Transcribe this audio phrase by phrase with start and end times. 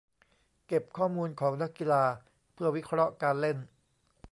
[0.67, 2.03] เก็บข้อมูลของนักกีฬา
[2.53, 3.57] เพื่อวิเคราะห์การเล่น